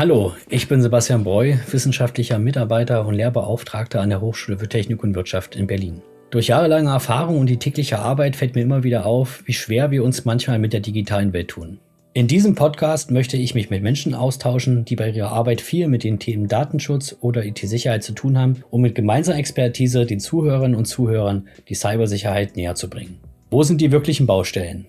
[0.00, 5.14] Hallo, ich bin Sebastian Breu, wissenschaftlicher Mitarbeiter und Lehrbeauftragter an der Hochschule für Technik und
[5.14, 6.00] Wirtschaft in Berlin.
[6.30, 10.02] Durch jahrelange Erfahrung und die tägliche Arbeit fällt mir immer wieder auf, wie schwer wir
[10.02, 11.80] uns manchmal mit der digitalen Welt tun.
[12.14, 16.02] In diesem Podcast möchte ich mich mit Menschen austauschen, die bei ihrer Arbeit viel mit
[16.02, 20.86] den Themen Datenschutz oder IT-Sicherheit zu tun haben, um mit gemeinsamer Expertise den Zuhörerinnen und
[20.86, 23.18] Zuhörern die Cybersicherheit näher zu bringen.
[23.50, 24.86] Wo sind die wirklichen Baustellen?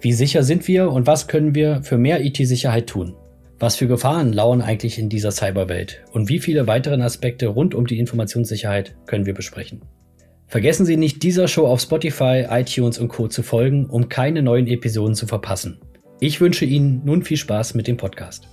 [0.00, 3.14] Wie sicher sind wir und was können wir für mehr IT-Sicherheit tun?
[3.60, 7.88] Was für Gefahren lauern eigentlich in dieser Cyberwelt und wie viele weitere Aspekte rund um
[7.88, 9.82] die Informationssicherheit können wir besprechen?
[10.46, 13.26] Vergessen Sie nicht, dieser Show auf Spotify, iTunes und Co.
[13.26, 15.80] zu folgen, um keine neuen Episoden zu verpassen.
[16.20, 18.46] Ich wünsche Ihnen nun viel Spaß mit dem Podcast.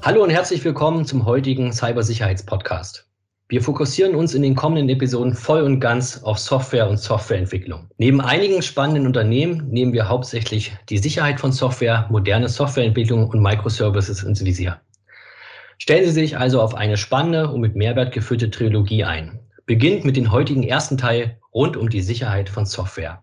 [0.00, 3.07] Hallo und herzlich willkommen zum heutigen Cybersicherheitspodcast.
[3.50, 7.88] Wir fokussieren uns in den kommenden Episoden voll und ganz auf Software und Softwareentwicklung.
[7.96, 14.22] Neben einigen spannenden Unternehmen nehmen wir hauptsächlich die Sicherheit von Software, moderne Softwareentwicklung und Microservices
[14.22, 14.82] ins Visier.
[15.78, 19.40] Stellen Sie sich also auf eine spannende und mit Mehrwert geführte Trilogie ein.
[19.64, 23.22] Beginnt mit dem heutigen ersten Teil rund um die Sicherheit von Software.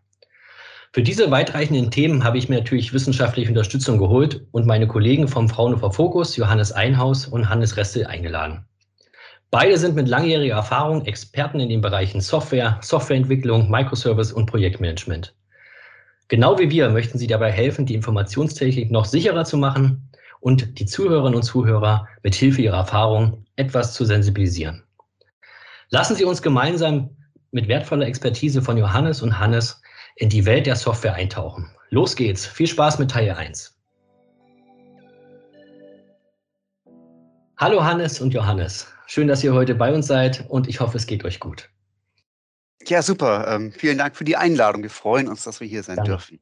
[0.91, 5.49] Für diese weitreichenden Themen habe ich mir natürlich wissenschaftliche Unterstützung geholt und meine Kollegen vom
[5.49, 8.65] Fraunhofer Fokus, Johannes Einhaus und Hannes Restel, eingeladen.
[9.51, 15.33] Beide sind mit langjähriger Erfahrung Experten in den Bereichen Software, Softwareentwicklung, Microservice und Projektmanagement.
[16.27, 20.85] Genau wie wir möchten Sie dabei helfen, die Informationstechnik noch sicherer zu machen und die
[20.85, 24.83] Zuhörerinnen und Zuhörer mit Hilfe ihrer Erfahrung etwas zu sensibilisieren.
[25.89, 27.11] Lassen Sie uns gemeinsam
[27.51, 29.81] mit wertvoller Expertise von Johannes und Hannes
[30.15, 31.69] in die Welt der Software eintauchen.
[31.89, 32.45] Los geht's.
[32.45, 33.77] Viel Spaß mit Teil 1.
[37.57, 38.94] Hallo Hannes und Johannes.
[39.07, 41.69] Schön, dass ihr heute bei uns seid und ich hoffe, es geht euch gut.
[42.87, 43.47] Ja, super.
[43.47, 44.83] Ähm, vielen Dank für die Einladung.
[44.83, 46.11] Wir freuen uns, dass wir hier sein danke.
[46.11, 46.39] dürfen.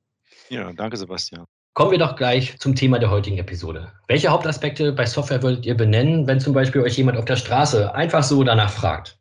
[0.49, 1.45] Ja, danke, Sebastian.
[1.73, 3.91] Kommen wir doch gleich zum Thema der heutigen Episode.
[4.07, 7.93] Welche Hauptaspekte bei Software würdet ihr benennen, wenn zum Beispiel euch jemand auf der Straße
[7.95, 9.17] einfach so danach fragt?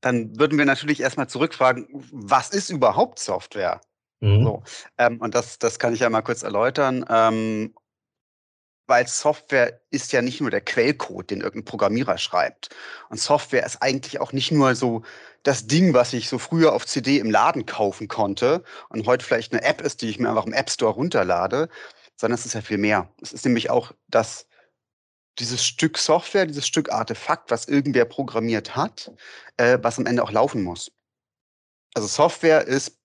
[0.00, 3.80] Dann würden wir natürlich erstmal zurückfragen, was ist überhaupt Software?
[4.20, 4.44] Mhm.
[4.44, 4.62] So,
[4.98, 7.04] ähm, und das, das kann ich ja mal kurz erläutern.
[7.08, 7.74] Ähm,
[8.90, 12.70] weil Software ist ja nicht nur der Quellcode, den irgendein Programmierer schreibt.
[13.08, 15.02] Und Software ist eigentlich auch nicht nur so
[15.44, 19.52] das Ding, was ich so früher auf CD im Laden kaufen konnte und heute vielleicht
[19.52, 21.68] eine App ist, die ich mir einfach im App Store runterlade,
[22.16, 23.08] sondern es ist ja viel mehr.
[23.22, 24.46] Es ist nämlich auch das,
[25.38, 29.12] dieses Stück Software, dieses Stück Artefakt, was irgendwer programmiert hat,
[29.56, 30.90] äh, was am Ende auch laufen muss.
[31.94, 32.99] Also Software ist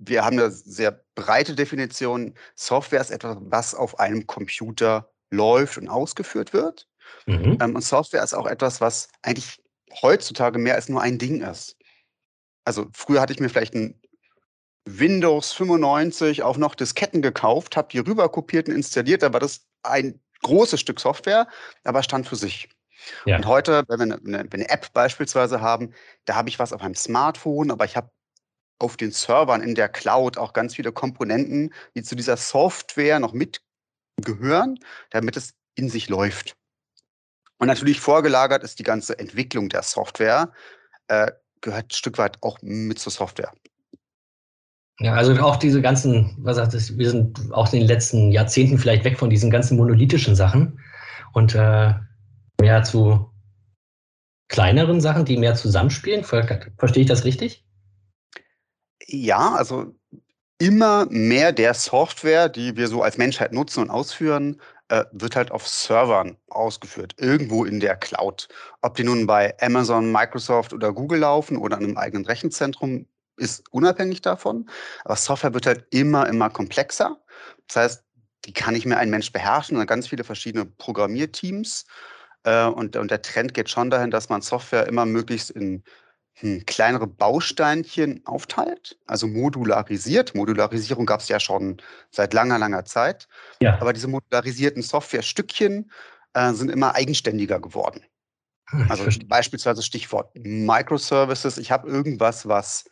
[0.00, 2.34] wir haben eine sehr breite Definition.
[2.54, 6.88] Software ist etwas, was auf einem Computer läuft und ausgeführt wird.
[7.26, 7.58] Mhm.
[7.60, 9.62] Ähm, und Software ist auch etwas, was eigentlich
[10.02, 11.76] heutzutage mehr als nur ein Ding ist.
[12.64, 14.00] Also früher hatte ich mir vielleicht ein
[14.86, 19.22] Windows 95 auf noch Disketten gekauft, habe die rüber kopiert und installiert.
[19.22, 21.46] Da war das ein großes Stück Software,
[21.84, 22.70] aber stand für sich.
[23.26, 23.36] Ja.
[23.36, 25.92] Und heute, wenn wir eine, eine, App beispielsweise haben,
[26.24, 28.10] da habe ich was auf meinem Smartphone, aber ich habe
[28.80, 33.32] auf den Servern in der Cloud auch ganz viele Komponenten, die zu dieser Software noch
[33.32, 34.78] mitgehören,
[35.10, 36.56] damit es in sich läuft.
[37.58, 40.52] Und natürlich vorgelagert ist die ganze Entwicklung der Software,
[41.08, 41.30] äh,
[41.60, 43.52] gehört ein Stück weit auch mit zur Software.
[44.98, 48.78] Ja, also auch diese ganzen, was sagt es, wir sind auch in den letzten Jahrzehnten
[48.78, 50.78] vielleicht weg von diesen ganzen monolithischen Sachen
[51.32, 51.94] und äh,
[52.60, 53.30] mehr zu
[54.48, 56.24] kleineren Sachen, die mehr zusammenspielen.
[56.24, 57.64] Verstehe ich das richtig?
[59.12, 59.94] Ja, also
[60.58, 65.50] immer mehr der Software, die wir so als Menschheit nutzen und ausführen, äh, wird halt
[65.50, 68.48] auf Servern ausgeführt, irgendwo in der Cloud.
[68.82, 73.06] Ob die nun bei Amazon, Microsoft oder Google laufen oder in einem eigenen Rechenzentrum,
[73.36, 74.68] ist unabhängig davon.
[75.04, 77.18] Aber Software wird halt immer, immer komplexer.
[77.66, 78.04] Das heißt,
[78.44, 81.86] die kann nicht mehr ein Mensch beherrschen, sondern ganz viele verschiedene Programmierteams.
[82.44, 85.82] Äh, und, und der Trend geht schon dahin, dass man Software immer möglichst in
[86.34, 90.34] hm, kleinere Bausteinchen aufteilt, also modularisiert.
[90.34, 93.28] Modularisierung gab es ja schon seit langer, langer Zeit.
[93.60, 93.80] Ja.
[93.80, 95.90] Aber diese modularisierten Softwarestückchen
[96.34, 98.04] äh, sind immer eigenständiger geworden.
[98.70, 101.58] Hm, also beispielsweise Stichwort Microservices.
[101.58, 102.84] Ich habe irgendwas, was,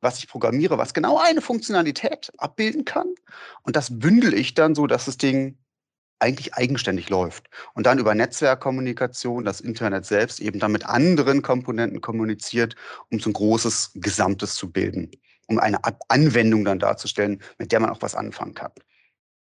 [0.00, 3.14] was ich programmiere, was genau eine Funktionalität abbilden kann.
[3.62, 5.58] Und das bündel ich dann so, dass das Ding
[6.24, 7.48] eigentlich eigenständig läuft.
[7.74, 12.74] Und dann über Netzwerkkommunikation das Internet selbst eben dann mit anderen Komponenten kommuniziert,
[13.10, 15.10] um so ein großes Gesamtes zu bilden,
[15.46, 15.78] um eine
[16.08, 18.72] Anwendung dann darzustellen, mit der man auch was anfangen kann.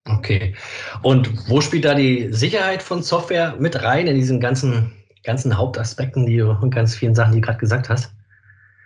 [0.04, 0.54] Okay.
[1.02, 4.92] Und wo spielt da die Sicherheit von Software mit rein in diesen ganzen,
[5.24, 8.12] ganzen Hauptaspekten die, und ganz vielen Sachen, die du gerade gesagt hast?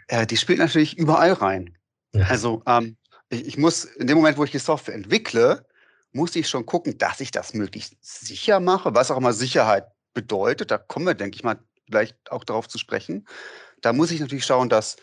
[0.06, 1.76] Äh, die spielt natürlich überall rein.
[2.14, 2.26] Ja.
[2.26, 2.96] Also ähm,
[3.28, 5.66] ich, ich muss in dem Moment, wo ich die Software entwickle,
[6.12, 10.70] muss ich schon gucken, dass ich das möglichst sicher mache, was auch immer Sicherheit bedeutet.
[10.70, 13.26] Da kommen wir, denke ich mal, gleich auch darauf zu sprechen.
[13.80, 14.96] Da muss ich natürlich schauen, dass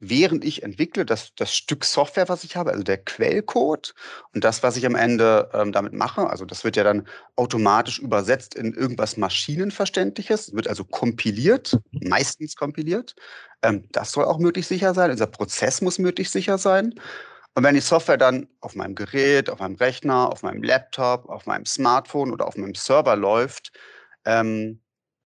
[0.00, 3.94] während ich entwickle, das, das Stück Software, was ich habe, also der Quellcode
[4.32, 7.06] und das, was ich am Ende ähm, damit mache, also das wird ja dann
[7.36, 13.16] automatisch übersetzt in irgendwas Maschinenverständliches, wird also kompiliert, meistens kompiliert.
[13.62, 16.94] Ähm, das soll auch möglichst sicher sein, dieser Prozess muss möglichst sicher sein.
[17.58, 21.44] Und wenn die Software dann auf meinem Gerät, auf meinem Rechner, auf meinem Laptop, auf
[21.46, 23.72] meinem Smartphone oder auf meinem Server läuft,
[24.24, 24.80] ähm,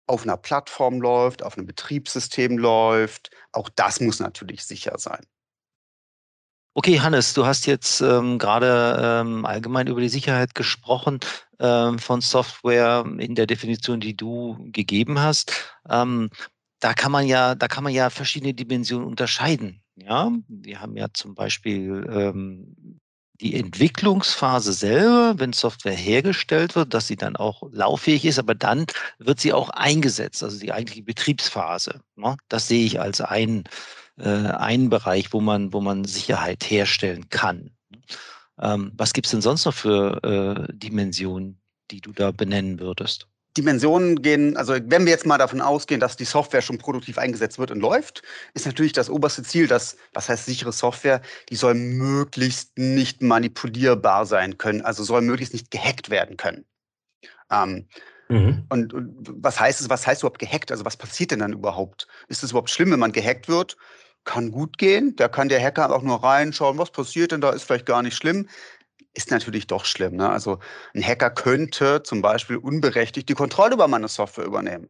[0.07, 3.33] auf einer Plattform läuft, auf einem Betriebssystem läuft.
[3.53, 5.21] Auch das muss natürlich sicher sein.
[6.73, 11.21] Okay, Hannes, du hast jetzt ähm, gerade ähm, allgemein über die Sicherheit gesprochen
[11.61, 15.53] ähm, von Software in der Definition, die du gegeben hast.
[15.87, 16.31] Ähm,
[16.81, 19.82] da kann man ja, da kann man ja verschiedene Dimensionen unterscheiden.
[19.97, 22.99] Ja, wir haben ja zum Beispiel ähm,
[23.41, 28.87] die Entwicklungsphase selber, wenn Software hergestellt wird, dass sie dann auch lauffähig ist, aber dann
[29.19, 32.01] wird sie auch eingesetzt, also die eigentliche Betriebsphase.
[32.17, 32.37] Ne?
[32.49, 33.65] Das sehe ich als ein,
[34.19, 37.71] äh, einen Bereich, wo man, wo man Sicherheit herstellen kann.
[38.61, 40.23] Ähm, was gibt es denn sonst noch für
[40.69, 41.61] äh, Dimensionen,
[41.91, 43.27] die du da benennen würdest?
[43.57, 47.59] Dimensionen gehen, also wenn wir jetzt mal davon ausgehen, dass die Software schon produktiv eingesetzt
[47.59, 48.23] wird und läuft,
[48.55, 51.21] ist natürlich das oberste Ziel, dass, was heißt sichere Software,
[51.51, 56.65] die soll möglichst nicht manipulierbar sein können, also soll möglichst nicht gehackt werden können.
[57.51, 57.89] Ähm,
[58.29, 58.65] mhm.
[58.71, 60.71] und, und, was heißt es, was heißt überhaupt gehackt?
[60.71, 62.09] Also was passiert denn dann überhaupt?
[62.29, 63.77] Ist es überhaupt schlimm, wenn man gehackt wird?
[64.25, 65.15] Kann gut gehen.
[65.17, 68.17] Da kann der Hacker auch nur reinschauen, was passiert denn da, ist vielleicht gar nicht
[68.17, 68.49] schlimm
[69.15, 70.17] ist natürlich doch schlimm.
[70.17, 70.29] Ne?
[70.29, 70.59] Also
[70.95, 74.89] ein Hacker könnte zum Beispiel unberechtigt die Kontrolle über meine Software übernehmen.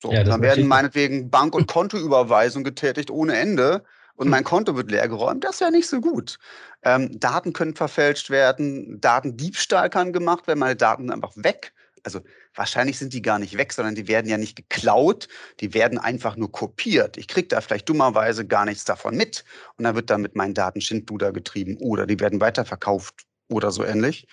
[0.00, 3.84] So, ja, dann werden meinetwegen Bank- und Kontoüberweisungen getätigt ohne Ende
[4.14, 4.30] und hm.
[4.30, 5.44] mein Konto wird leergeräumt.
[5.44, 6.38] Das ist ja nicht so gut.
[6.82, 11.72] Ähm, Daten können verfälscht werden, Datendiebstahl kann gemacht werden, meine Daten sind einfach weg.
[12.04, 12.20] Also
[12.54, 15.28] wahrscheinlich sind die gar nicht weg, sondern die werden ja nicht geklaut,
[15.60, 17.16] die werden einfach nur kopiert.
[17.16, 19.44] Ich kriege da vielleicht dummerweise gar nichts davon mit
[19.76, 24.26] und dann wird damit mein Daten Schindluder getrieben oder die werden weiterverkauft oder so ähnlich.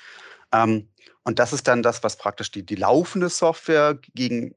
[0.53, 0.89] Ähm,
[1.23, 4.53] und das ist dann das, was praktisch die, die laufende Software gegen,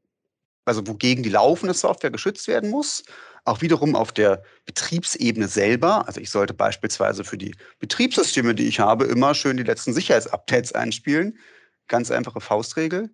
[0.64, 3.04] also wogegen die laufende Software geschützt werden muss.
[3.44, 6.06] Auch wiederum auf der Betriebsebene selber.
[6.06, 10.72] Also ich sollte beispielsweise für die Betriebssysteme, die ich habe, immer schön die letzten Sicherheitsupdates
[10.72, 11.38] einspielen
[11.88, 13.10] Ganz einfache Faustregel.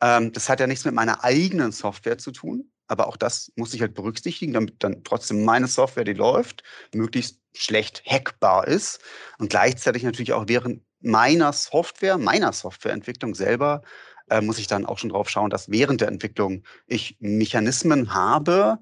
[0.00, 3.74] Ähm, das hat ja nichts mit meiner eigenen Software zu tun, aber auch das muss
[3.74, 6.62] ich halt berücksichtigen, damit dann trotzdem meine Software, die läuft,
[6.94, 9.00] möglichst schlecht hackbar ist
[9.38, 13.82] und gleichzeitig natürlich auch während meiner Software, meiner Softwareentwicklung selber,
[14.28, 18.78] äh, muss ich dann auch schon drauf schauen, dass während der Entwicklung ich Mechanismen habe,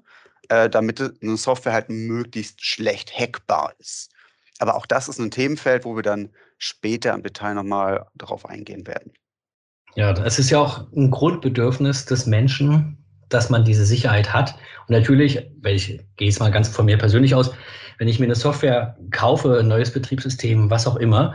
[0.49, 4.11] äh, damit eine Software halt möglichst schlecht hackbar ist.
[4.59, 8.87] Aber auch das ist ein Themenfeld, wo wir dann später im Detail nochmal darauf eingehen
[8.87, 9.13] werden.
[9.95, 12.97] Ja, es ist ja auch ein Grundbedürfnis des Menschen,
[13.29, 14.55] dass man diese Sicherheit hat.
[14.87, 17.51] Und natürlich, wenn ich gehe jetzt mal ganz von mir persönlich aus,
[17.97, 21.33] wenn ich mir eine Software kaufe, ein neues Betriebssystem, was auch immer,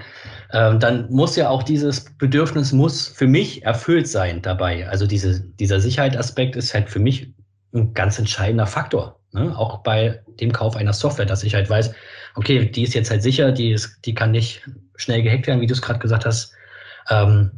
[0.53, 4.87] ähm, dann muss ja auch dieses Bedürfnis muss für mich erfüllt sein dabei.
[4.89, 7.33] Also diese, dieser Sicherheitsaspekt ist halt für mich
[7.73, 9.21] ein ganz entscheidender Faktor.
[9.33, 9.57] Ne?
[9.57, 11.95] Auch bei dem Kauf einer Software, dass ich halt weiß,
[12.35, 14.63] okay, die ist jetzt halt sicher, die, ist, die kann nicht
[14.97, 16.53] schnell gehackt werden, wie du es gerade gesagt hast.
[17.09, 17.51] Ähm,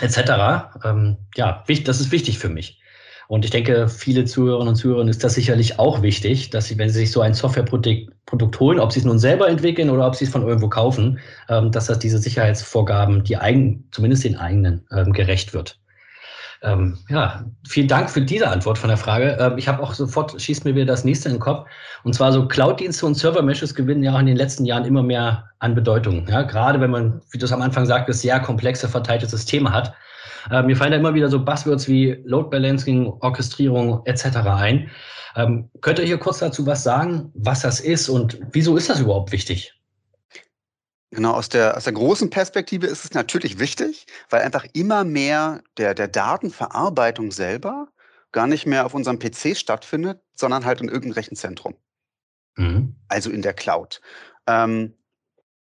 [0.00, 0.78] etc.
[0.84, 2.80] Ähm, ja, das ist wichtig für mich.
[3.28, 6.88] Und ich denke, viele Zuhörerinnen und Zuhörer ist das sicherlich auch wichtig, dass sie, wenn
[6.88, 10.14] sie sich so ein Softwareprodukt Produkt holen, ob sie es nun selber entwickeln oder ob
[10.14, 11.18] sie es von irgendwo kaufen,
[11.48, 15.78] ähm, dass das diese Sicherheitsvorgaben, die eigen, zumindest den eigenen, ähm, gerecht wird.
[16.62, 19.36] Ähm, ja, vielen Dank für diese Antwort von der Frage.
[19.38, 21.68] Ähm, ich habe auch sofort, schießt mir wieder das nächste in den Kopf.
[22.02, 25.50] Und zwar so Cloud-Dienste und Server-Meshes gewinnen ja auch in den letzten Jahren immer mehr
[25.60, 26.26] an Bedeutung.
[26.28, 29.94] Ja, gerade wenn man, wie du es am Anfang sagtest, sehr komplexe, verteilte Systeme hat.
[30.50, 34.38] Äh, mir fallen da immer wieder so Buzzwords wie Load Balancing, Orchestrierung etc.
[34.46, 34.90] ein.
[35.36, 39.00] Ähm, könnt ihr hier kurz dazu was sagen, was das ist und wieso ist das
[39.00, 39.77] überhaupt wichtig?
[41.10, 45.62] Genau, aus der, aus der großen Perspektive ist es natürlich wichtig, weil einfach immer mehr
[45.78, 47.88] der, der Datenverarbeitung selber
[48.30, 51.76] gar nicht mehr auf unserem PC stattfindet, sondern halt in irgendeinem Rechenzentrum.
[52.56, 52.94] Mhm.
[53.08, 54.02] Also in der Cloud.
[54.46, 54.92] Ähm,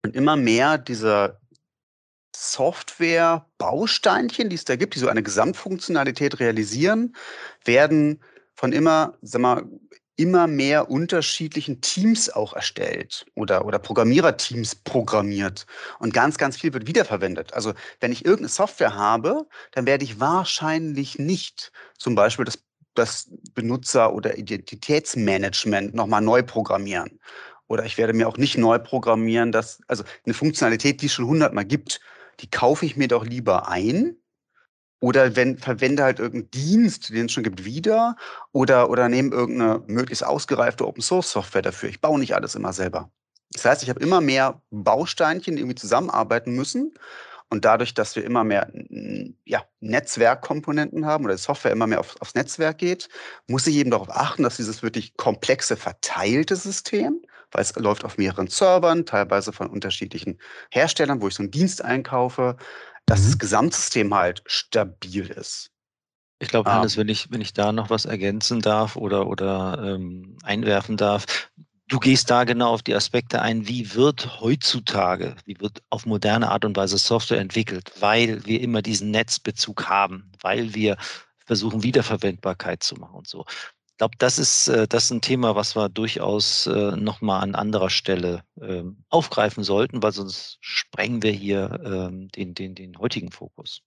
[0.02, 1.38] und immer mehr dieser
[2.35, 7.14] Software-Bausteinchen, die es da gibt, die so eine Gesamtfunktionalität realisieren,
[7.64, 8.23] werden
[8.54, 9.64] von immer, sag mal,
[10.18, 15.64] immer mehr unterschiedlichen Teams auch erstellt oder, oder Programmiererteams programmiert.
[16.00, 17.54] Und ganz, ganz viel wird wiederverwendet.
[17.54, 22.58] Also wenn ich irgendeine Software habe, dann werde ich wahrscheinlich nicht zum Beispiel das,
[22.94, 27.20] das Benutzer- oder Identitätsmanagement nochmal neu programmieren.
[27.68, 31.26] Oder ich werde mir auch nicht neu programmieren, dass, also eine Funktionalität, die es schon
[31.26, 32.00] hundertmal gibt,
[32.40, 34.16] die kaufe ich mir doch lieber ein
[35.00, 38.17] oder wenn, verwende halt irgendeinen Dienst, den es schon gibt, wieder
[38.52, 41.88] oder, oder nehme irgendeine möglichst ausgereifte Open-Source-Software dafür.
[41.88, 43.11] Ich baue nicht alles immer selber.
[43.52, 46.95] Das heißt, ich habe immer mehr Bausteinchen, die irgendwie zusammenarbeiten müssen.
[47.50, 48.71] Und dadurch, dass wir immer mehr
[49.47, 53.09] ja, Netzwerkkomponenten haben oder die Software immer mehr auf, aufs Netzwerk geht,
[53.47, 58.19] muss ich eben darauf achten, dass dieses wirklich komplexe, verteilte System, weil es läuft auf
[58.19, 60.38] mehreren Servern, teilweise von unterschiedlichen
[60.71, 62.59] Herstellern, wo ich so einen Dienst einkaufe,
[63.09, 63.25] dass mhm.
[63.25, 65.71] das Gesamtsystem halt stabil ist.
[66.41, 69.83] Ich glaube, Hannes, um, wenn ich, wenn ich da noch was ergänzen darf oder, oder
[69.83, 71.50] ähm, einwerfen darf,
[71.88, 76.50] du gehst da genau auf die Aspekte ein, wie wird heutzutage, wie wird auf moderne
[76.50, 80.97] Art und Weise Software entwickelt, weil wir immer diesen Netzbezug haben, weil wir
[81.45, 83.45] versuchen, Wiederverwendbarkeit zu machen und so.
[83.99, 87.57] Ich glaube, das ist, äh, das ist ein Thema, was wir durchaus äh, nochmal an
[87.57, 93.33] anderer Stelle ähm, aufgreifen sollten, weil sonst sprengen wir hier ähm, den, den, den heutigen
[93.33, 93.83] Fokus.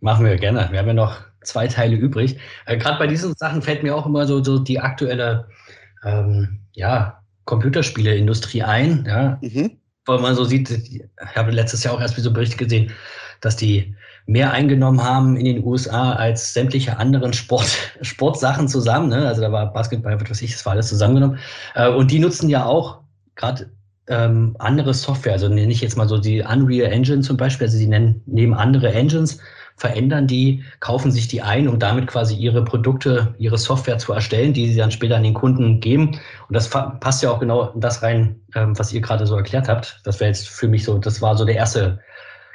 [0.00, 0.66] Machen wir gerne.
[0.72, 2.40] Wir haben ja noch zwei Teile übrig.
[2.64, 5.48] Äh, Gerade bei diesen Sachen fällt mir auch immer so, so die aktuelle
[6.04, 9.04] ähm, ja, Computerspieleindustrie ein.
[9.06, 9.38] Ja.
[9.42, 9.78] Mhm.
[10.06, 11.04] Weil man so sieht, ich
[11.36, 12.90] habe letztes Jahr auch erst wie so Berichte gesehen,
[13.40, 13.94] dass die
[14.26, 19.08] mehr eingenommen haben in den USA als sämtliche anderen Sport, Sportsachen zusammen.
[19.08, 19.26] Ne?
[19.26, 21.38] Also da war Basketball, was weiß ich, das war alles zusammengenommen.
[21.74, 23.00] Äh, und die nutzen ja auch
[23.36, 23.70] gerade
[24.08, 25.34] ähm, andere Software.
[25.34, 27.66] Also nenne ich jetzt mal so die Unreal Engine zum Beispiel.
[27.66, 29.40] Also sie nennen neben andere Engines
[29.76, 34.54] verändern die, kaufen sich die ein, um damit quasi ihre Produkte, ihre Software zu erstellen,
[34.54, 36.18] die sie dann später an den Kunden geben.
[36.48, 39.68] Und das passt ja auch genau in das rein, ähm, was ihr gerade so erklärt
[39.68, 40.00] habt.
[40.04, 42.00] Das wäre jetzt für mich so, das war so der erste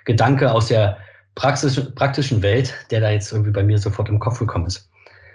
[0.05, 0.97] Gedanke aus der
[1.35, 4.89] Praxis, praktischen Welt, der da jetzt irgendwie bei mir sofort im Kopf gekommen ist.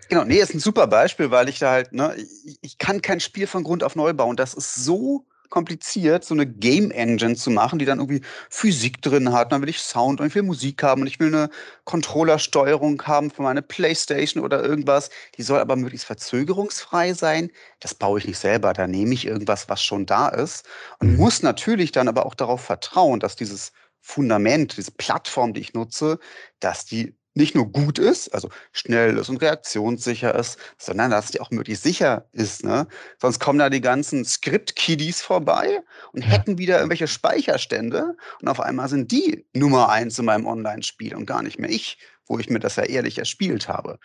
[0.08, 3.18] Genau, nee, ist ein super Beispiel, weil ich da halt, ne, ich, ich kann kein
[3.18, 4.36] Spiel von Grund auf neu bauen.
[4.36, 9.32] Das ist so kompliziert, so eine Game Engine zu machen, die dann irgendwie Physik drin
[9.32, 9.52] hat.
[9.52, 11.50] Dann will ich Sound und ich will Musik haben und ich will eine
[11.84, 15.10] Controllersteuerung haben für meine Playstation oder irgendwas.
[15.36, 17.50] Die soll aber möglichst verzögerungsfrei sein.
[17.80, 18.72] Das baue ich nicht selber.
[18.72, 20.66] Da nehme ich irgendwas, was schon da ist
[20.98, 21.16] und mhm.
[21.16, 23.72] muss natürlich dann aber auch darauf vertrauen, dass dieses
[24.06, 26.20] Fundament, diese Plattform, die ich nutze,
[26.60, 31.40] dass die nicht nur gut ist, also schnell ist und reaktionssicher ist, sondern dass die
[31.40, 32.62] auch möglichst sicher ist.
[32.62, 32.86] Ne?
[33.20, 35.80] Sonst kommen da die ganzen Script-Kiddies vorbei
[36.12, 36.30] und ja.
[36.30, 41.26] hacken wieder irgendwelche Speicherstände und auf einmal sind die Nummer eins in meinem Online-Spiel und
[41.26, 43.98] gar nicht mehr ich, wo ich mir das ja ehrlich erspielt habe.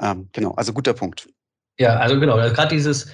[0.00, 1.28] Ähm, genau, also guter Punkt.
[1.78, 3.08] Ja, also genau, also gerade dieses,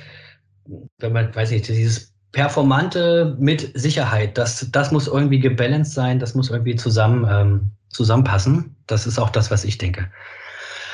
[0.98, 6.34] wenn man, weiß nicht, dieses Performante mit Sicherheit, das, das muss irgendwie gebalanced sein, das
[6.34, 8.74] muss irgendwie zusammen ähm, zusammenpassen.
[8.86, 10.10] Das ist auch das, was ich denke.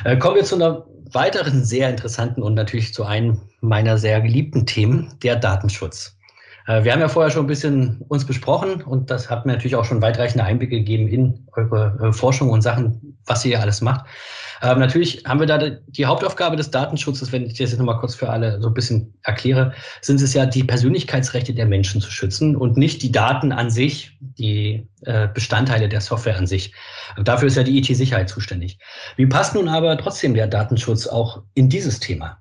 [0.04, 4.66] Äh, kommen wir zu einer weiteren sehr interessanten und natürlich zu einem meiner sehr geliebten
[4.66, 6.17] Themen, der Datenschutz.
[6.68, 9.74] Äh, wir haben ja vorher schon ein bisschen uns besprochen und das hat mir natürlich
[9.74, 14.06] auch schon weitreichende Einblicke gegeben in eure äh, Forschung und Sachen, was ihr alles macht.
[14.60, 18.14] Ähm, natürlich haben wir da die Hauptaufgabe des Datenschutzes, wenn ich das jetzt nochmal kurz
[18.14, 19.72] für alle so ein bisschen erkläre,
[20.02, 24.16] sind es ja die Persönlichkeitsrechte der Menschen zu schützen und nicht die Daten an sich,
[24.20, 26.74] die äh, Bestandteile der Software an sich.
[27.22, 28.78] Dafür ist ja die IT-Sicherheit zuständig.
[29.16, 32.38] Wie passt nun aber trotzdem der Datenschutz auch in dieses Thema?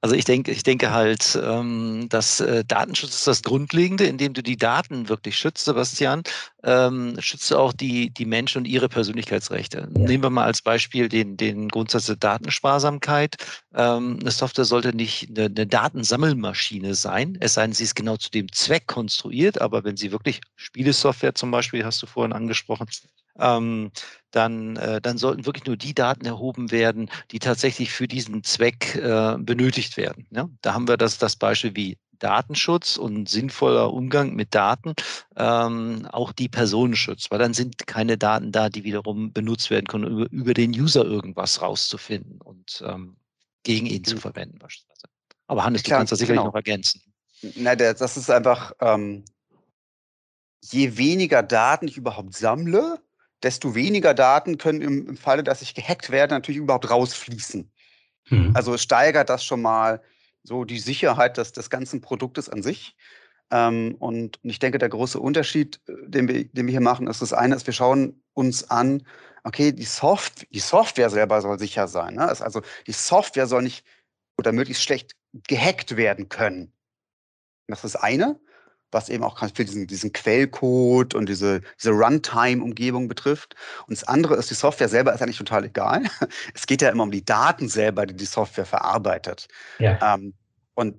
[0.00, 4.44] Also ich denke, ich denke halt, ähm, dass äh, Datenschutz ist das Grundlegende, indem du
[4.44, 6.22] die Daten wirklich schützt, Sebastian,
[6.62, 9.88] ähm, schützt du auch die, die Menschen und ihre Persönlichkeitsrechte.
[9.92, 10.00] Ja.
[10.00, 13.36] Nehmen wir mal als Beispiel den, den Grundsatz der Datensparsamkeit.
[13.74, 18.16] Ähm, eine Software sollte nicht eine, eine Datensammelmaschine sein, es sei denn, sie ist genau
[18.16, 22.86] zu dem Zweck konstruiert, aber wenn sie wirklich Spielesoftware zum Beispiel, hast du vorhin angesprochen,
[23.38, 23.90] ähm,
[24.30, 28.96] dann, äh, dann sollten wirklich nur die Daten erhoben werden, die tatsächlich für diesen Zweck
[28.96, 30.26] äh, benötigt werden.
[30.30, 30.48] Ja?
[30.62, 34.94] Da haben wir das, das Beispiel wie Datenschutz und sinnvoller Umgang mit Daten,
[35.36, 40.06] ähm, auch die Personenschutz, weil dann sind keine Daten da, die wiederum benutzt werden können,
[40.06, 43.16] über, über den User irgendwas rauszufinden und ähm,
[43.62, 44.20] gegen ihn zu mhm.
[44.20, 45.06] verwenden beispielsweise.
[45.46, 46.48] Aber Hannes, Klar, du kannst das sicherlich genau.
[46.48, 47.02] noch ergänzen.
[47.54, 49.24] Na, das ist einfach, ähm,
[50.62, 53.00] je weniger Daten ich überhaupt sammle,
[53.42, 57.70] desto weniger Daten können im, im Falle, dass ich gehackt werde, natürlich überhaupt rausfließen.
[58.30, 58.52] Mhm.
[58.54, 60.02] Also es steigert das schon mal
[60.42, 62.96] so die Sicherheit des, des ganzen Produktes an sich.
[63.50, 67.06] Ähm, und, und ich denke, der große Unterschied, äh, den wir, den wir hier machen,
[67.06, 69.06] ist das eine, ist, wir schauen uns an,
[69.44, 72.14] okay, die, Soft die Software selber soll sicher sein.
[72.14, 72.28] Ne?
[72.28, 73.84] Also die Software soll nicht
[74.36, 75.12] oder möglichst schlecht
[75.46, 76.72] gehackt werden können.
[77.66, 78.38] Das ist das eine
[78.90, 83.54] was eben auch für diesen, diesen Quellcode und diese, diese Runtime-Umgebung betrifft.
[83.86, 86.02] Und das andere ist, die Software selber ist eigentlich total egal.
[86.54, 89.48] Es geht ja immer um die Daten selber, die die Software verarbeitet.
[89.78, 90.14] Ja.
[90.14, 90.34] Ähm,
[90.74, 90.96] und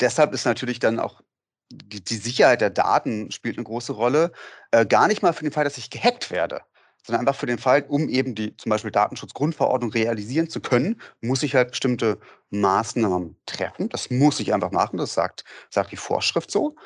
[0.00, 1.22] deshalb ist natürlich dann auch
[1.70, 4.32] die, die, Sicherheit der Daten spielt eine große Rolle.
[4.70, 6.60] Äh, gar nicht mal für den Fall, dass ich gehackt werde,
[7.06, 11.42] sondern einfach für den Fall, um eben die zum Beispiel Datenschutzgrundverordnung realisieren zu können, muss
[11.42, 12.18] ich halt bestimmte
[12.50, 13.88] Maßnahmen treffen.
[13.88, 14.98] Das muss ich einfach machen.
[14.98, 16.76] Das sagt, sagt die Vorschrift so.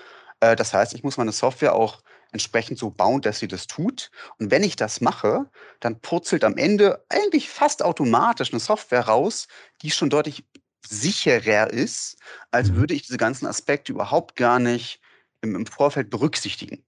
[0.40, 2.02] Äh, das heißt, ich muss meine Software auch
[2.33, 4.11] entsprechend so bauen, dass sie das tut.
[4.38, 5.49] Und wenn ich das mache,
[5.81, 9.49] dann purzelt am Ende eigentlich fast automatisch eine Software raus,
[9.83, 10.45] die schon deutlich
[10.87, 12.19] sicherer ist,
[12.50, 12.76] als mhm.
[12.76, 15.00] würde ich diese ganzen Aspekte überhaupt gar nicht
[15.40, 16.85] im, im Vorfeld berücksichtigen.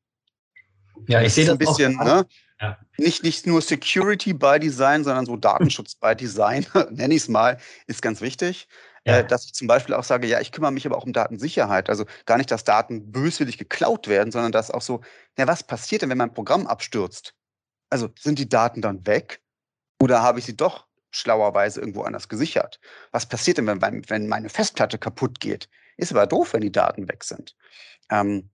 [1.07, 2.27] Ja, ich sehe das ein bisschen, ne?
[2.61, 2.77] Ja.
[2.97, 7.59] Nicht, nicht nur Security by Design, sondern so Datenschutz by Design, nenne ich es mal,
[7.87, 8.69] ist ganz wichtig.
[9.09, 9.19] Ja.
[9.21, 11.89] Äh, dass ich zum Beispiel auch sage, ja, ich kümmere mich aber auch um Datensicherheit.
[11.89, 15.01] Also gar nicht, dass Daten böswillig geklaut werden, sondern dass auch so,
[15.39, 17.35] ja, was passiert denn, wenn mein Programm abstürzt?
[17.91, 19.41] Also sind die Daten dann weg
[20.01, 22.81] oder habe ich sie doch schlauerweise irgendwo anders gesichert.
[23.11, 25.71] Was passiert denn, wenn, wenn meine Festplatte kaputt geht?
[25.97, 27.57] Ist aber doof, wenn die Daten weg sind.
[28.11, 28.51] Ähm,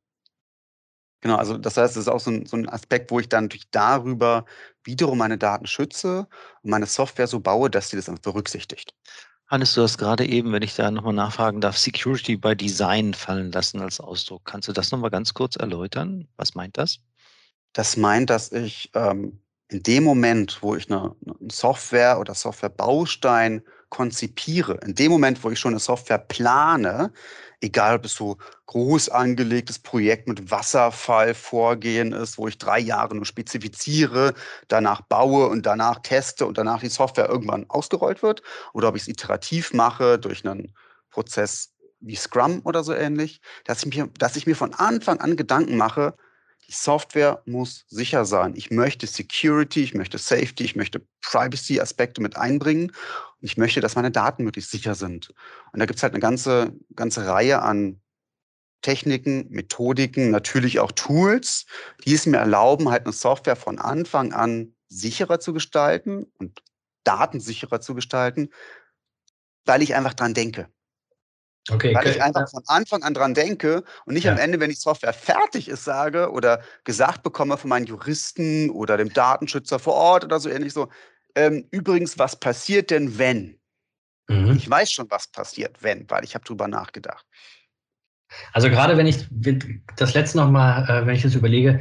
[1.21, 3.49] genau, also das heißt, es ist auch so ein, so ein Aspekt, wo ich dann
[3.49, 4.45] durch darüber
[4.85, 6.29] wiederum meine Daten schütze
[6.63, 8.95] und meine Software so baue, dass sie das berücksichtigt.
[9.47, 13.53] Hannes, du hast gerade eben, wenn ich da nochmal nachfragen darf, Security by Design fallen
[13.53, 14.45] lassen als Ausdruck.
[14.45, 16.29] Kannst du das nochmal ganz kurz erläutern?
[16.37, 17.01] Was meint das?
[17.75, 23.63] Das meint, dass ich ähm, in dem Moment, wo ich eine, eine Software oder Softwarebaustein
[23.89, 27.13] konzipiere, in dem Moment, wo ich schon eine Software plane,
[27.61, 28.37] egal ob es so
[28.67, 34.35] groß angelegtes Projekt mit Wasserfallvorgehen ist, wo ich drei Jahre nur spezifiziere,
[34.69, 39.03] danach baue und danach teste und danach die Software irgendwann ausgerollt wird, oder ob ich
[39.03, 40.75] es iterativ mache durch einen
[41.11, 45.37] Prozess wie Scrum oder so ähnlich, dass ich, mir, dass ich mir von Anfang an
[45.37, 46.15] Gedanken mache,
[46.69, 48.55] Software muss sicher sein.
[48.57, 52.91] Ich möchte Security, ich möchte Safety, ich möchte Privacy-Aspekte mit einbringen.
[52.91, 52.95] Und
[53.41, 55.31] ich möchte, dass meine Daten möglichst sicher sind.
[55.73, 58.01] Und da gibt es halt eine ganze, ganze Reihe an
[58.83, 61.65] Techniken, Methodiken, natürlich auch Tools,
[62.05, 66.63] die es mir erlauben, halt eine Software von Anfang an sicherer zu gestalten und
[67.05, 68.51] datensicherer zu gestalten,
[69.65, 70.69] weil ich einfach dran denke.
[71.71, 74.33] Okay, Weil ich einfach von Anfang an dran denke und nicht ja.
[74.33, 78.99] am Ende, wenn die Software fertig ist, sage oder gesagt bekomme von meinen Juristen oder
[78.99, 80.89] dem Datenschützer vor Ort oder so ähnlich so.
[81.35, 83.59] Ähm, übrigens, was passiert denn, wenn?
[84.29, 84.57] Mhm.
[84.57, 87.27] Ich weiß schon, was passiert, wenn, weil ich habe drüber nachgedacht.
[88.53, 89.27] Also gerade wenn ich
[89.97, 91.81] das letzte nochmal, äh, wenn ich das überlege,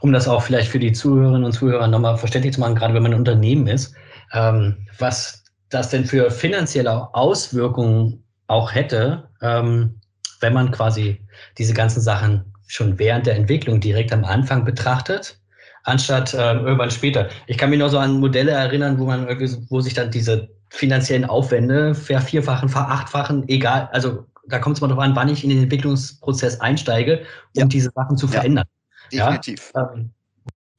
[0.00, 3.02] um das auch vielleicht für die Zuhörerinnen und Zuhörer nochmal verständlich zu machen, gerade wenn
[3.02, 3.94] man ein Unternehmen ist,
[4.32, 10.00] ähm, was das denn für finanzielle Auswirkungen auch hätte, ähm,
[10.40, 11.20] wenn man quasi
[11.58, 15.38] diese ganzen Sachen schon während der Entwicklung direkt am Anfang betrachtet,
[15.84, 17.28] anstatt äh, irgendwann später.
[17.46, 19.26] Ich kann mich noch so an Modelle erinnern, wo man
[19.68, 25.02] wo sich dann diese finanziellen Aufwände vervierfachen, verachtfachen, egal, also da kommt es mal darauf
[25.02, 27.20] an, wann ich in den Entwicklungsprozess einsteige,
[27.54, 27.64] um ja.
[27.66, 28.66] diese Sachen zu verändern.
[29.10, 29.72] Ja, definitiv.
[29.74, 30.10] Ja, ähm,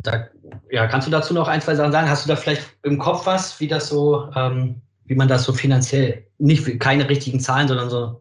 [0.03, 0.27] da,
[0.69, 2.09] ja, kannst du dazu noch ein, zwei Sachen sagen?
[2.09, 5.53] Hast du da vielleicht im Kopf was, wie das so ähm, wie man das so
[5.53, 8.15] finanziell, nicht keine richtigen Zahlen, sondern so ein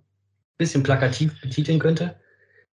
[0.57, 2.18] bisschen plakativ betiteln könnte?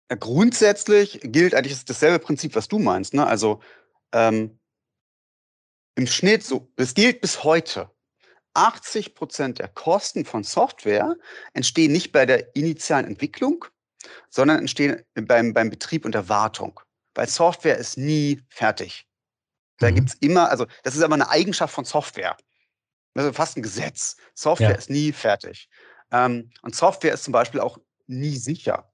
[0.09, 3.13] Ja, grundsätzlich gilt eigentlich dasselbe Prinzip, was du meinst.
[3.13, 3.25] Ne?
[3.25, 3.61] Also
[4.11, 4.59] ähm,
[5.95, 7.89] im Schnitt so, es gilt bis heute.
[8.53, 11.15] 80 Prozent der Kosten von Software
[11.53, 13.63] entstehen nicht bei der initialen Entwicklung,
[14.29, 16.81] sondern entstehen beim, beim Betrieb und der Wartung.
[17.15, 19.07] Weil Software ist nie fertig.
[19.79, 19.95] Da mhm.
[19.95, 22.35] gibt es immer, also das ist aber eine Eigenschaft von Software.
[23.15, 24.15] Also fast ein Gesetz.
[24.33, 24.75] Software ja.
[24.75, 25.69] ist nie fertig.
[26.11, 28.91] Ähm, und Software ist zum Beispiel auch nie sicher.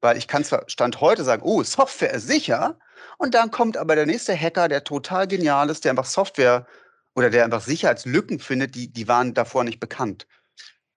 [0.00, 2.78] Weil ich kann zwar Stand heute sagen, oh, Software ist sicher,
[3.18, 6.66] und dann kommt aber der nächste Hacker, der total genial ist, der einfach Software
[7.14, 10.26] oder der einfach Sicherheitslücken findet, die, die waren davor nicht bekannt.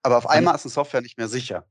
[0.04, 1.66] Aber auf einmal ist eine Software nicht mehr sicher.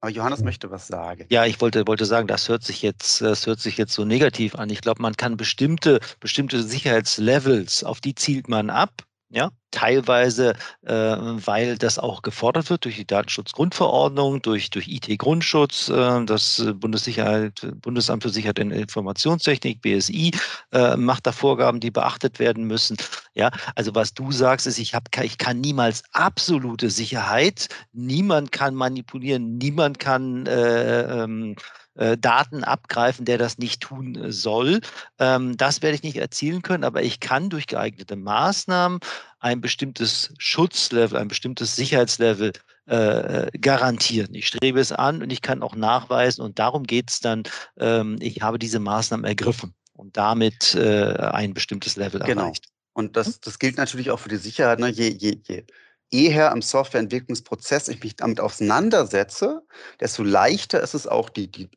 [0.00, 1.26] Aber Johannes möchte was sagen.
[1.30, 4.54] Ja, ich wollte, wollte sagen, das hört sich jetzt, das hört sich jetzt so negativ
[4.54, 4.70] an.
[4.70, 10.54] Ich glaube, man kann bestimmte, bestimmte Sicherheitslevels, auf die zielt man ab ja, teilweise,
[10.86, 17.66] äh, weil das auch gefordert wird durch die Datenschutzgrundverordnung, durch, durch IT-Grundschutz, äh, das Bundessicherheit,
[17.82, 20.32] Bundesamt für Sicherheit in Informationstechnik, BSI,
[20.72, 22.96] äh, macht da Vorgaben, die beachtet werden müssen.
[23.34, 28.74] Ja, also was du sagst, ist, ich, hab, ich kann niemals absolute Sicherheit, niemand kann
[28.74, 31.54] manipulieren, niemand kann äh, ähm,
[31.96, 34.80] äh, Daten abgreifen, der das nicht tun äh, soll.
[35.18, 39.00] Ähm, das werde ich nicht erzielen können, aber ich kann durch geeignete Maßnahmen
[39.46, 42.52] ein bestimmtes Schutzlevel, ein bestimmtes Sicherheitslevel
[42.86, 44.34] äh, garantieren.
[44.34, 47.44] Ich strebe es an und ich kann auch nachweisen und darum geht es dann,
[47.78, 52.42] ähm, ich habe diese Maßnahmen ergriffen und damit äh, ein bestimmtes Level genau.
[52.42, 52.66] erreicht.
[52.92, 54.80] Und das, das gilt natürlich auch für die Sicherheit.
[54.80, 54.88] Ne?
[54.88, 55.64] Je, je, je
[56.10, 59.62] eher im Softwareentwicklungsprozess ich mich damit auseinandersetze,
[60.00, 61.70] desto leichter ist es auch, die, die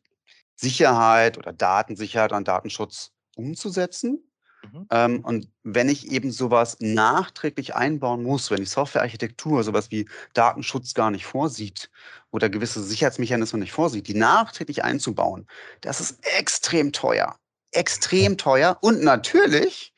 [0.56, 4.24] Sicherheit oder Datensicherheit und Datenschutz umzusetzen.
[4.62, 4.86] Mhm.
[4.90, 10.94] Ähm, und wenn ich eben sowas nachträglich einbauen muss, wenn die Softwarearchitektur sowas wie Datenschutz
[10.94, 11.90] gar nicht vorsieht
[12.30, 15.46] oder gewisse Sicherheitsmechanismen nicht vorsieht, die nachträglich einzubauen,
[15.80, 17.36] das ist extrem teuer.
[17.72, 18.78] Extrem teuer.
[18.80, 19.94] Und natürlich,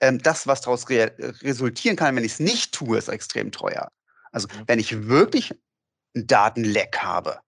[0.00, 3.90] ähm, das, was daraus re resultieren kann, wenn ich es nicht tue, ist extrem teuer.
[4.32, 5.52] Also wenn ich wirklich
[6.14, 7.40] ein Datenleck habe,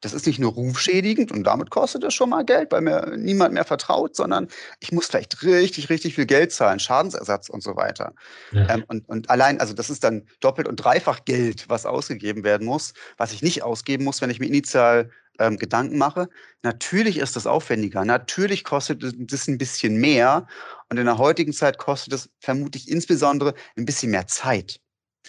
[0.00, 3.54] das ist nicht nur rufschädigend und damit kostet es schon mal Geld, weil mir niemand
[3.54, 4.48] mehr vertraut, sondern
[4.80, 8.14] ich muss vielleicht richtig, richtig viel Geld zahlen, Schadensersatz und so weiter.
[8.52, 8.68] Ja.
[8.74, 12.66] Ähm, und, und allein, also das ist dann doppelt und dreifach Geld, was ausgegeben werden
[12.66, 16.28] muss, was ich nicht ausgeben muss, wenn ich mir initial ähm, Gedanken mache.
[16.62, 20.46] Natürlich ist das aufwendiger, natürlich kostet es ein bisschen mehr
[20.90, 24.80] und in der heutigen Zeit kostet es vermutlich insbesondere ein bisschen mehr Zeit.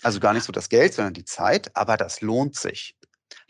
[0.02, 2.96] Also gar nicht so das Geld, sondern die Zeit, aber das lohnt sich.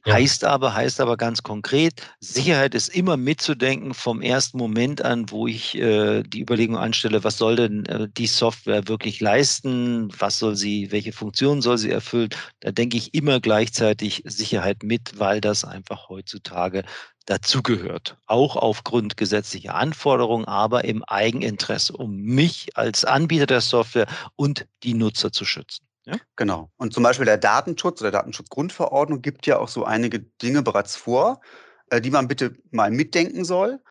[0.06, 0.14] Ja.
[0.14, 5.46] Heißt aber, heißt aber ganz konkret, Sicherheit ist immer mitzudenken vom ersten Moment an, wo
[5.48, 10.56] ich äh, die Überlegung anstelle, was soll denn äh, die Software wirklich leisten, was soll
[10.56, 12.30] sie, welche Funktionen soll sie erfüllen.
[12.62, 16.84] Da denke ich immer gleichzeitig Sicherheit mit, weil das einfach heutzutage
[17.26, 18.18] dazugehört.
[18.26, 24.94] Auch aufgrund gesetzlicher Anforderungen, aber im Eigeninteresse, um mich als Anbieter der Software und die
[24.94, 25.89] Nutzer zu schützen.
[26.36, 26.72] Genau.
[26.78, 31.42] Und zum Beispiel der Datenschutz oder Datenschutzgrundverordnung gibt ja auch so einige Dinge bereits vor,
[31.90, 33.82] äh, die man bitte mal mitdenken soll,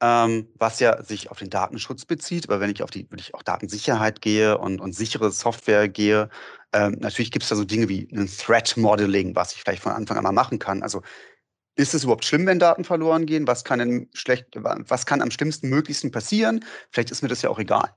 [0.00, 2.48] ähm, was ja sich auf den Datenschutz bezieht.
[2.48, 6.28] Aber wenn ich auf die wirklich auch Datensicherheit gehe und, und sichere Software gehe,
[6.72, 9.92] ähm, natürlich gibt es da so Dinge wie ein Threat Modeling, was ich vielleicht von
[9.92, 10.82] Anfang an mal machen kann.
[10.82, 11.02] Also
[11.76, 13.46] ist es überhaupt schlimm, wenn Daten verloren gehen?
[13.46, 16.64] Was kann, schlecht, was kann am schlimmsten möglichsten passieren?
[16.90, 17.94] Vielleicht ist mir das ja auch egal.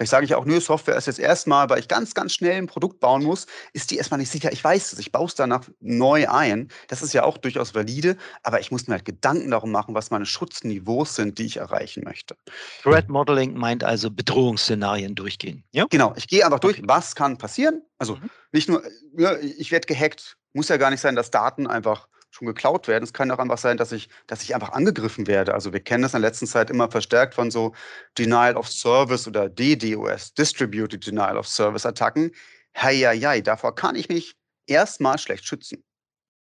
[0.00, 2.66] Vielleicht sage ich auch, nö, Software ist jetzt erstmal, weil ich ganz, ganz schnell ein
[2.66, 4.50] Produkt bauen muss, ist die erstmal nicht sicher.
[4.50, 6.68] Ich weiß es, ich baue es danach neu ein.
[6.88, 10.10] Das ist ja auch durchaus valide, aber ich muss mir halt Gedanken darum machen, was
[10.10, 12.34] meine Schutzniveaus sind, die ich erreichen möchte.
[12.82, 15.64] Threat Modeling meint also Bedrohungsszenarien durchgehen.
[15.72, 15.84] Ja?
[15.90, 17.82] Genau, ich gehe einfach durch, was kann passieren.
[17.98, 18.30] Also mhm.
[18.52, 18.82] nicht nur,
[19.18, 23.04] ja, ich werde gehackt, muss ja gar nicht sein, dass Daten einfach schon geklaut werden.
[23.04, 25.54] Es kann auch einfach sein, dass ich, dass ich einfach angegriffen werde.
[25.54, 27.74] Also wir kennen das in der letzten Zeit immer verstärkt von so
[28.16, 32.30] Denial of Service oder DDoS, Distributed Denial of Service Attacken.
[32.76, 34.34] Heieiei, davor kann ich mich
[34.66, 35.82] erstmal schlecht schützen.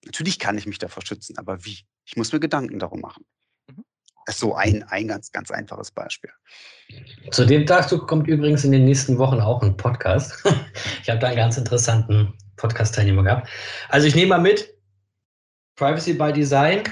[0.05, 1.79] Natürlich kann ich mich davor schützen, aber wie?
[2.05, 3.25] Ich muss mir Gedanken darum machen.
[3.69, 3.85] Mhm.
[4.27, 6.31] Das ist so ein, ein ganz, ganz einfaches Beispiel.
[7.31, 10.45] Zu dem dazu kommt übrigens in den nächsten Wochen auch ein Podcast.
[11.03, 13.49] Ich habe da einen ganz interessanten Podcast-Teilnehmer gehabt.
[13.89, 14.78] Also ich nehme mal mit,
[15.79, 16.83] Privacy by Design,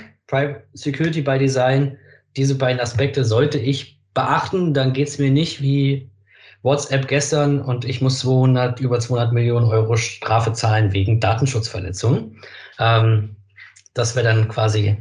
[0.75, 1.99] Security by Design,
[2.37, 4.75] diese beiden Aspekte sollte ich beachten.
[4.75, 6.09] Dann geht es mir nicht wie
[6.63, 12.41] WhatsApp gestern und ich muss 200, über 200 Millionen Euro Strafe zahlen wegen Datenschutzverletzungen.
[12.79, 13.37] Ähm,
[13.95, 14.97] das wäre dann quasi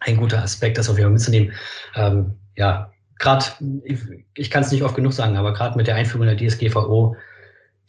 [0.00, 1.52] ein guter Aspekt, das auf jeden Fall mitzunehmen.
[1.96, 3.44] Ähm, ja, gerade,
[3.84, 3.98] ich,
[4.34, 7.16] ich kann es nicht oft genug sagen, aber gerade mit der Einführung der DSGVO,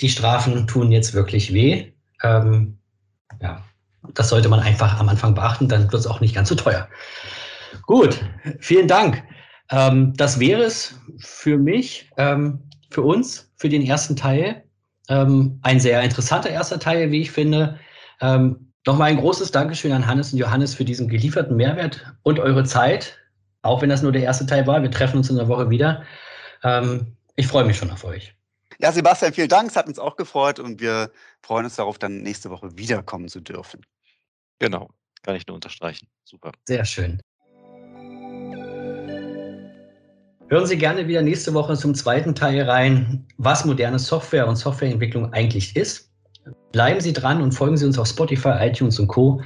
[0.01, 1.91] die Strafen tun jetzt wirklich weh.
[2.23, 2.77] Ähm,
[3.41, 3.63] ja,
[4.13, 6.87] das sollte man einfach am Anfang beachten, dann wird es auch nicht ganz so teuer.
[7.85, 8.19] Gut,
[8.59, 9.23] vielen Dank.
[9.71, 14.63] Ähm, das wäre es für mich, ähm, für uns, für den ersten Teil.
[15.09, 17.79] Ähm, ein sehr interessanter erster Teil, wie ich finde.
[18.21, 22.63] Ähm, Nochmal ein großes Dankeschön an Hannes und Johannes für diesen gelieferten Mehrwert und eure
[22.63, 23.17] Zeit,
[23.61, 24.81] auch wenn das nur der erste Teil war.
[24.81, 26.03] Wir treffen uns in der Woche wieder.
[26.63, 28.33] Ähm, ich freue mich schon auf euch.
[28.79, 29.69] Ja, Sebastian, vielen Dank.
[29.69, 33.41] Es hat uns auch gefreut und wir freuen uns darauf, dann nächste Woche wiederkommen zu
[33.41, 33.81] dürfen.
[34.59, 34.89] Genau,
[35.23, 36.07] kann ich nur unterstreichen.
[36.23, 36.51] Super.
[36.65, 37.21] Sehr schön.
[40.49, 45.33] Hören Sie gerne wieder nächste Woche zum zweiten Teil rein, was moderne Software und Softwareentwicklung
[45.33, 46.09] eigentlich ist.
[46.71, 49.41] Bleiben Sie dran und folgen Sie uns auf Spotify, iTunes und Co.,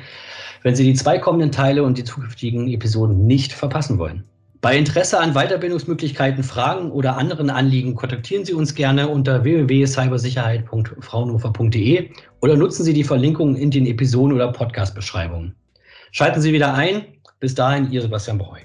[0.61, 4.23] wenn Sie die zwei kommenden Teile und die zukünftigen Episoden nicht verpassen wollen.
[4.61, 12.55] Bei Interesse an Weiterbildungsmöglichkeiten, Fragen oder anderen Anliegen kontaktieren Sie uns gerne unter www.cybersicherheit.fraunhofer.de oder
[12.55, 15.55] nutzen Sie die Verlinkungen in den Episoden oder Podcast-Beschreibungen.
[16.11, 17.05] Schalten Sie wieder ein.
[17.39, 18.59] Bis dahin, Ihr Sebastian Breu.